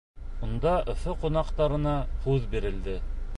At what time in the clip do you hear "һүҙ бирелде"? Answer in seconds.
2.25-2.97